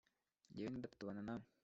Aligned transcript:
Njyewe 0.49 0.69
Na 0.71 0.79
data 0.81 0.97
tubana 0.99 1.21
namwe 1.27 1.47